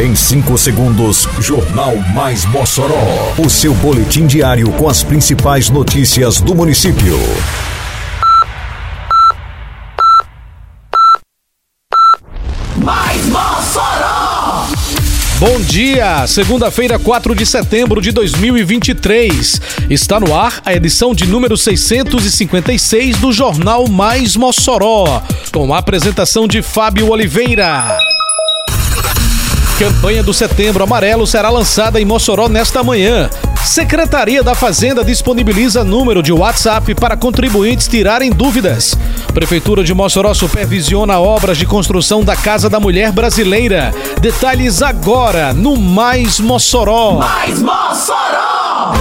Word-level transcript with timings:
Em 0.00 0.14
5 0.14 0.56
segundos, 0.56 1.28
Jornal 1.40 1.94
Mais 2.14 2.46
Mossoró. 2.46 3.34
O 3.36 3.50
seu 3.50 3.74
boletim 3.74 4.26
diário 4.26 4.72
com 4.72 4.88
as 4.88 5.02
principais 5.02 5.68
notícias 5.68 6.40
do 6.40 6.54
município. 6.54 7.18
Mais 12.78 13.26
Mossoró! 13.26 14.68
Bom 15.38 15.60
dia, 15.60 16.26
segunda-feira, 16.26 16.98
4 16.98 17.34
de 17.34 17.44
setembro 17.44 18.00
de 18.00 18.10
2023. 18.10 19.60
Está 19.90 20.18
no 20.18 20.34
ar 20.34 20.62
a 20.64 20.72
edição 20.72 21.14
de 21.14 21.26
número 21.26 21.58
656 21.58 23.18
do 23.18 23.34
Jornal 23.34 23.86
Mais 23.86 24.34
Mossoró, 24.34 25.22
com 25.52 25.74
a 25.74 25.78
apresentação 25.78 26.48
de 26.48 26.62
Fábio 26.62 27.10
Oliveira. 27.10 27.98
Campanha 29.80 30.22
do 30.22 30.34
Setembro 30.34 30.84
Amarelo 30.84 31.26
será 31.26 31.48
lançada 31.48 31.98
em 31.98 32.04
Mossoró 32.04 32.50
nesta 32.50 32.84
manhã. 32.84 33.30
Secretaria 33.64 34.42
da 34.42 34.54
Fazenda 34.54 35.02
disponibiliza 35.02 35.82
número 35.82 36.22
de 36.22 36.34
WhatsApp 36.34 36.94
para 36.94 37.16
contribuintes 37.16 37.88
tirarem 37.88 38.30
dúvidas. 38.30 38.94
Prefeitura 39.32 39.82
de 39.82 39.94
Mossoró 39.94 40.34
supervisiona 40.34 41.18
obras 41.18 41.56
de 41.56 41.64
construção 41.64 42.22
da 42.22 42.36
Casa 42.36 42.68
da 42.68 42.78
Mulher 42.78 43.10
Brasileira. 43.10 43.94
Detalhes 44.20 44.82
agora 44.82 45.54
no 45.54 45.78
Mais 45.78 46.38
Mossoró. 46.38 47.14
Mais 47.14 47.58
Mossoró! 47.62 48.92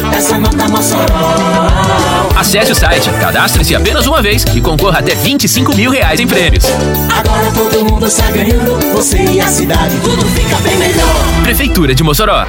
Acesse 2.37 2.72
o 2.72 2.75
site, 2.75 3.11
cadastre-se 3.21 3.75
apenas 3.75 4.06
uma 4.06 4.22
vez 4.22 4.45
e 4.55 4.61
concorra 4.61 5.01
até 5.01 5.15
25 5.15 5.77
mil 5.77 5.91
reais 5.91 6.19
em 6.21 6.27
prêmios. 6.27 6.65
Agora 7.11 7.53
todo 7.53 7.84
mundo 7.84 8.06
está 8.06 8.31
ganhando, 8.31 8.95
você 8.95 9.19
e 9.19 9.41
a 9.41 9.47
cidade, 9.47 9.95
tudo 10.03 10.25
fica 10.28 10.56
bem 10.56 10.77
melhor. 10.77 11.02
Prefeitura 11.43 11.95
de 11.95 12.03
Mossoró. 12.03 12.47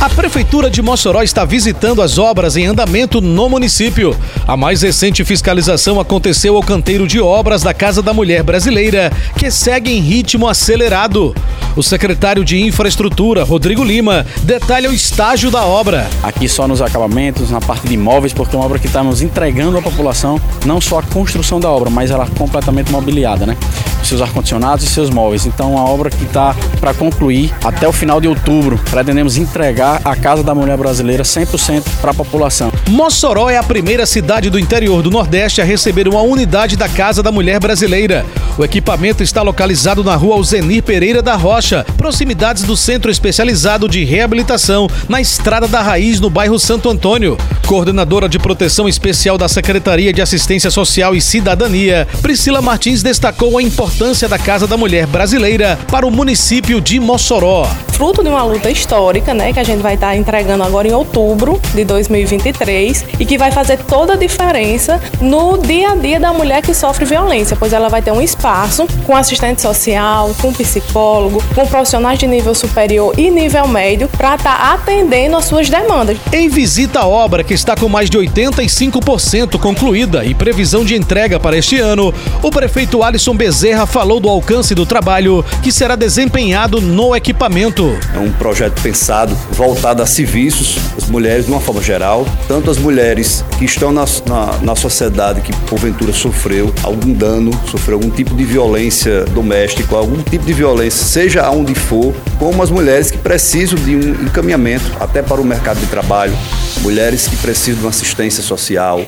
A 0.00 0.08
Prefeitura 0.08 0.70
de 0.70 0.80
Mossoró 0.80 1.22
está 1.22 1.44
visitando 1.44 2.00
as 2.00 2.18
obras 2.18 2.56
em 2.56 2.66
andamento 2.66 3.20
no 3.20 3.48
município. 3.48 4.16
A 4.46 4.56
mais 4.56 4.82
recente 4.82 5.24
fiscalização 5.24 5.98
aconteceu 5.98 6.54
ao 6.54 6.62
canteiro 6.62 7.06
de 7.06 7.20
obras 7.20 7.62
da 7.62 7.74
Casa 7.74 8.00
da 8.00 8.14
Mulher 8.14 8.44
Brasileira, 8.44 9.12
que 9.36 9.50
segue 9.50 9.90
em 9.90 10.00
ritmo 10.00 10.46
acelerado. 10.46 11.34
O 11.78 11.82
secretário 11.84 12.44
de 12.44 12.60
Infraestrutura, 12.60 13.44
Rodrigo 13.44 13.84
Lima, 13.84 14.26
detalha 14.42 14.90
o 14.90 14.92
estágio 14.92 15.48
da 15.48 15.64
obra. 15.64 16.10
Aqui 16.24 16.48
só 16.48 16.66
nos 16.66 16.82
acabamentos, 16.82 17.52
na 17.52 17.60
parte 17.60 17.86
de 17.86 17.94
imóveis, 17.94 18.32
porque 18.32 18.56
é 18.56 18.58
uma 18.58 18.64
obra 18.66 18.80
que 18.80 18.88
estamos 18.88 19.22
entregando 19.22 19.78
à 19.78 19.80
população 19.80 20.40
não 20.66 20.80
só 20.80 20.98
a 20.98 21.04
construção 21.04 21.60
da 21.60 21.70
obra, 21.70 21.88
mas 21.88 22.10
ela 22.10 22.26
completamente 22.36 22.90
mobiliada, 22.90 23.46
né? 23.46 23.56
Seus 24.02 24.20
ar-condicionados 24.20 24.84
e 24.84 24.88
seus 24.88 25.08
móveis. 25.08 25.46
Então, 25.46 25.74
uma 25.74 25.84
obra 25.88 26.10
que 26.10 26.24
está 26.24 26.52
para 26.80 26.92
concluir 26.92 27.54
até 27.62 27.86
o 27.86 27.92
final 27.92 28.20
de 28.20 28.26
outubro. 28.26 28.76
Pretendemos 28.90 29.36
entregar 29.36 30.00
a 30.04 30.16
Casa 30.16 30.42
da 30.42 30.56
Mulher 30.56 30.76
Brasileira 30.76 31.22
100% 31.22 31.84
para 32.00 32.10
a 32.10 32.14
população. 32.14 32.72
Mossoró 32.88 33.50
é 33.50 33.58
a 33.58 33.62
primeira 33.62 34.06
cidade 34.06 34.48
do 34.48 34.58
interior 34.58 35.02
do 35.02 35.10
Nordeste 35.10 35.60
a 35.60 35.64
receber 35.64 36.08
uma 36.08 36.22
unidade 36.22 36.74
da 36.74 36.88
Casa 36.88 37.22
da 37.22 37.30
Mulher 37.30 37.60
Brasileira. 37.60 38.24
O 38.56 38.64
equipamento 38.64 39.22
está 39.22 39.42
localizado 39.42 40.02
na 40.02 40.16
rua 40.16 40.36
Alzenir 40.36 40.82
Pereira 40.82 41.20
da 41.20 41.36
Rocha, 41.36 41.84
proximidades 41.98 42.62
do 42.62 42.76
Centro 42.78 43.10
Especializado 43.10 43.86
de 43.88 44.04
Reabilitação, 44.04 44.88
na 45.06 45.20
Estrada 45.20 45.68
da 45.68 45.82
Raiz, 45.82 46.18
no 46.18 46.30
bairro 46.30 46.58
Santo 46.58 46.88
Antônio. 46.88 47.36
Coordenadora 47.68 48.30
de 48.30 48.38
Proteção 48.38 48.88
Especial 48.88 49.36
da 49.36 49.46
Secretaria 49.46 50.10
de 50.10 50.22
Assistência 50.22 50.70
Social 50.70 51.14
e 51.14 51.20
Cidadania, 51.20 52.08
Priscila 52.22 52.62
Martins 52.62 53.02
destacou 53.02 53.58
a 53.58 53.62
importância 53.62 54.26
da 54.26 54.38
Casa 54.38 54.66
da 54.66 54.74
Mulher 54.74 55.06
Brasileira 55.06 55.78
para 55.90 56.06
o 56.06 56.10
município 56.10 56.80
de 56.80 56.98
Mossoró. 56.98 57.68
Fruto 57.88 58.22
de 58.22 58.30
uma 58.30 58.42
luta 58.42 58.70
histórica, 58.70 59.34
né, 59.34 59.52
que 59.52 59.60
a 59.60 59.64
gente 59.64 59.82
vai 59.82 59.94
estar 59.96 60.16
entregando 60.16 60.64
agora 60.64 60.88
em 60.88 60.92
outubro 60.92 61.60
de 61.74 61.84
2023 61.84 63.04
e 63.18 63.26
que 63.26 63.36
vai 63.36 63.52
fazer 63.52 63.76
toda 63.80 64.14
a 64.14 64.16
diferença 64.16 64.98
no 65.20 65.58
dia 65.58 65.90
a 65.90 65.94
dia 65.94 66.18
da 66.18 66.32
mulher 66.32 66.62
que 66.62 66.72
sofre 66.72 67.04
violência, 67.04 67.54
pois 67.54 67.74
ela 67.74 67.90
vai 67.90 68.00
ter 68.00 68.12
um 68.12 68.22
espaço 68.22 68.86
com 69.04 69.14
assistente 69.14 69.60
social, 69.60 70.34
com 70.40 70.54
psicólogo, 70.54 71.42
com 71.54 71.66
profissionais 71.66 72.18
de 72.18 72.26
nível 72.26 72.54
superior 72.54 73.12
e 73.18 73.30
nível 73.30 73.68
médio 73.68 74.08
para 74.16 74.36
estar 74.36 74.72
atendendo 74.72 75.36
às 75.36 75.44
suas 75.44 75.68
demandas. 75.68 76.16
Em 76.32 76.48
visita 76.48 77.00
à 77.00 77.06
obra 77.06 77.44
que 77.44 77.57
está 77.58 77.74
com 77.74 77.88
mais 77.88 78.08
de 78.08 78.16
85% 78.16 79.58
concluída 79.58 80.24
e 80.24 80.32
previsão 80.32 80.84
de 80.84 80.94
entrega 80.94 81.40
para 81.40 81.56
este 81.56 81.78
ano, 81.78 82.14
o 82.40 82.50
prefeito 82.50 83.02
Alisson 83.02 83.34
Bezerra 83.34 83.84
falou 83.84 84.20
do 84.20 84.28
alcance 84.28 84.76
do 84.76 84.86
trabalho 84.86 85.44
que 85.60 85.72
será 85.72 85.96
desempenhado 85.96 86.80
no 86.80 87.16
equipamento. 87.16 87.98
É 88.14 88.18
um 88.18 88.30
projeto 88.30 88.80
pensado, 88.80 89.36
voltado 89.50 90.02
a 90.02 90.06
serviços, 90.06 90.78
as 90.96 91.08
mulheres 91.08 91.46
de 91.46 91.50
uma 91.50 91.60
forma 91.60 91.82
geral, 91.82 92.24
tanto 92.46 92.70
as 92.70 92.78
mulheres 92.78 93.44
que 93.58 93.64
estão 93.64 93.90
na, 93.90 94.04
na, 94.26 94.58
na 94.62 94.76
sociedade 94.76 95.40
que 95.40 95.52
porventura 95.66 96.12
sofreu 96.12 96.72
algum 96.84 97.12
dano, 97.12 97.50
sofreu 97.68 97.96
algum 97.98 98.10
tipo 98.10 98.36
de 98.36 98.44
violência 98.44 99.24
doméstica, 99.24 99.96
algum 99.96 100.22
tipo 100.22 100.46
de 100.46 100.52
violência, 100.52 101.04
seja 101.04 101.42
aonde 101.42 101.74
for, 101.74 102.14
como 102.38 102.62
as 102.62 102.70
mulheres 102.70 103.10
que 103.10 103.18
precisam 103.18 103.78
de 103.78 103.96
um 103.96 104.24
encaminhamento 104.24 104.84
até 105.00 105.22
para 105.22 105.40
o 105.40 105.44
mercado 105.44 105.80
de 105.80 105.86
trabalho, 105.86 106.36
mulheres 106.80 107.26
que 107.26 107.36
precisam 107.36 107.80
de 107.80 107.84
uma 107.84 107.90
assistência 107.90 108.42
social. 108.42 109.04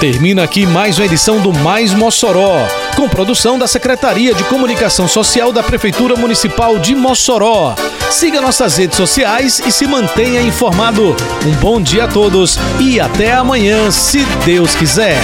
Termina 0.00 0.42
aqui 0.42 0.66
mais 0.66 0.98
uma 0.98 1.06
edição 1.06 1.40
do 1.40 1.54
Mais 1.54 1.94
Mossoró, 1.94 2.68
com 2.94 3.08
produção 3.08 3.58
da 3.58 3.66
Secretaria 3.66 4.34
de 4.34 4.44
Comunicação 4.44 5.08
Social 5.08 5.52
da 5.52 5.62
Prefeitura 5.62 6.16
Municipal 6.16 6.78
de 6.78 6.94
Mossoró. 6.94 7.74
Siga 8.10 8.42
nossas 8.42 8.76
redes 8.76 8.96
sociais 8.96 9.62
e 9.64 9.72
se 9.72 9.86
mantenha 9.86 10.42
informado. 10.42 11.16
Um 11.46 11.52
bom 11.52 11.80
dia 11.80 12.04
a 12.04 12.08
todos 12.08 12.58
e 12.78 13.00
até 13.00 13.32
amanhã, 13.32 13.90
se 13.90 14.18
Deus 14.44 14.74
quiser. 14.74 15.16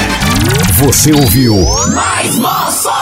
Você 0.79 1.12
ouviu 1.12 1.55
Mais 1.94 2.38
Mossoró! 2.38 3.01